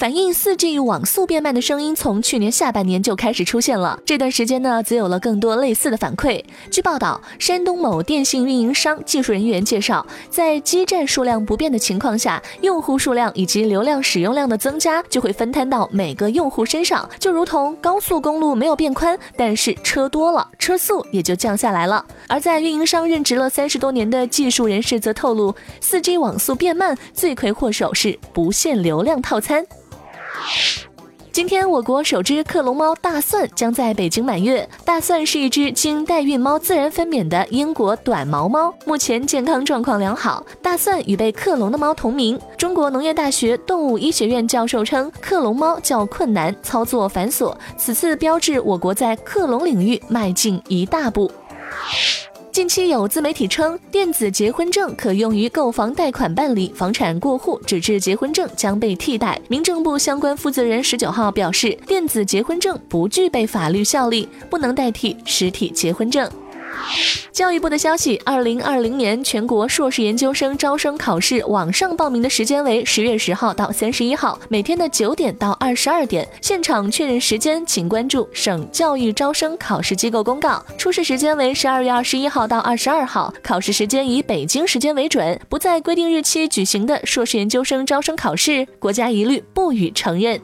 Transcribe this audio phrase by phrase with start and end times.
[0.00, 4.00] 反映 4G 网速变慢的声音从去年下半年就开始出现了。
[4.06, 6.42] 这段时间呢，则有了更多类似的反馈。
[6.70, 22.02] 据报道，山东某电信运营商技术人员介绍，在基站数量不变的情况下，用户数量以及流量使用量的增加就会分摊到每个用户身上，就如同高速公路没有变宽，但是车多了，车速也就降下来了。
[22.26, 29.62] 而在运营商任职了三十多年的技术人士则透露，4G 网速变慢罪魁祸首是不限流量套餐。
[31.32, 34.68] 今天，我国首只克隆猫大蒜将在北京满月。
[34.84, 40.44] 大蒜是一只经代孕猫自然分娩的英国短毛猫，目前健康状况良好。
[40.60, 42.38] 大蒜与被克隆的猫同名。
[42.58, 51.30] 中国农业大学动物医学院教授称，克隆猫较困难，操作繁琐，此次标志我国在克隆领域迈进一大步。
[52.52, 59.40] 近期有自媒体称，电子结婚证可用于购房贷款办理，房产过户纸质结婚证将被替代。
[59.46, 66.28] 民政部相关负责人十九号表示，电子结婚证不具备法律效力，不能代替实体结婚证。
[67.32, 76.28] 教育部的消息，二零二零年全国硕士研究生招生考试网上报名的时间为十月十号到三十一号，每天的九点到二十二点。
[76.42, 80.62] 现场确认时间，请关注省教育招生考试机构公告。
[80.76, 85.40] 出试时间为十二月二十一号到二十二号，考试时间以北京时间为准。
[85.48, 90.40] 不在规定日期举行的硕士研究生招生考试，国家一律不予承认。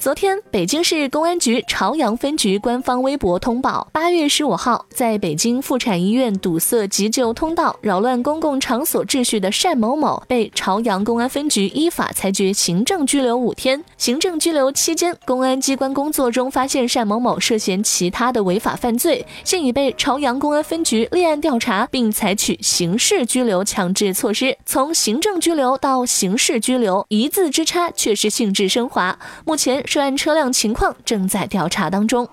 [0.00, 13.84] 昨天，北京市公安局朝阳分局官方微博通报：八月十五号，在北京妇产医院堵塞急救通道、扰乱公共场所秩序的单某某，被朝阳公安分局依法裁决行政拘留五天。
[13.98, 24.56] 行政拘留期间，公安机关工作中发现单某某涉嫌其他的违法犯罪，现已被朝阳公安分局立案调查，并采取刑事拘留强制措施。
[24.64, 29.18] 从行政拘留到刑事拘留，一字之差却是性质升华。
[29.44, 29.84] 目前。
[29.90, 32.28] 涉案车辆情况正在调查当中。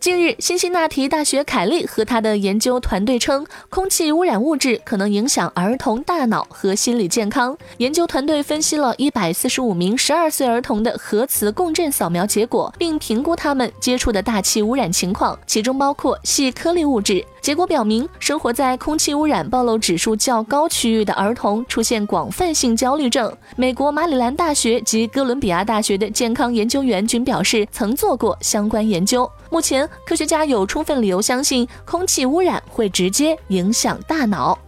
[0.00, 7.54] 近日，辛辛那提大学凯利和他的研究团队称，空气污染物质可能影响儿童大脑和心理健康。
[7.76, 17.22] 研究团队分析了一百四十五名十二岁儿童的核磁共振扫描结果，并评估他们接触的大气污染情况，其中包括细颗粒物质。
[17.42, 23.30] 结果表明，生活在空气污染暴露指数较高区域的儿童出现广泛性焦虑症。
[23.54, 29.30] 美国马里兰大学及哥伦比亚大学的健康研究员均表示，曾做过相关研究。
[29.50, 34.58] 目前，科学家有充分理由相信，空气污染会直接影响大脑。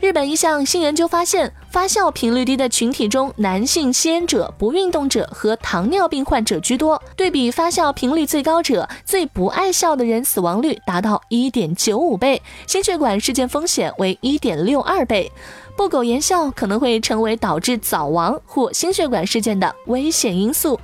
[0.00, 7.00] 日本一项新研究发现，发酵频率低的群体中，男性吸烟者、不运动者和糖尿病患者居多。
[7.14, 15.30] 对比发酵频率最高者，最不爱笑的人死亡率达到一点九五倍，心血管事件风险为一点六二倍。
[15.76, 20.80] 不苟言笑可能会成为导致早亡或心血管事件的危险因素。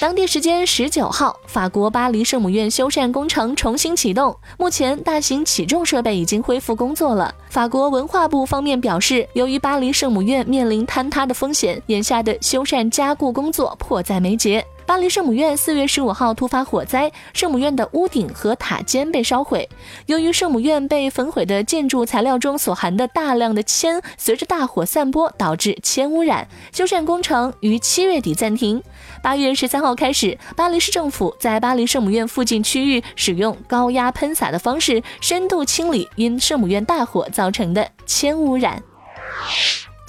[0.00, 7.32] 当地时间十九号，法国巴黎圣母院修缮工程重新启动，目前大型起重设备已经恢复工作了。
[7.48, 14.64] 法国文化部方面表示，由于巴黎圣母院面临坍塌的风险，眼下的修缮加固工作迫在眉睫。
[14.86, 19.68] 巴黎圣母院四月十五号突发火灾，圣母院的屋顶和塔尖被烧毁。
[20.06, 28.82] 由于圣母院被焚毁的建筑材料中所含的大量的铅随着大火散播，导致铅污染，修缮工程于七月底暂停。
[29.22, 38.82] 八月十三号开始，巴黎市政府在巴黎圣母院附近区域使用高压喷洒的方式，深度清理因圣母院大火造成的铅污染。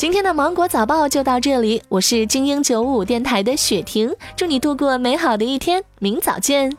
[0.03, 6.69] 今天的芒果早报就到这里，我是精英九五电台的雪婷，祝你度过美好的一天，明早见。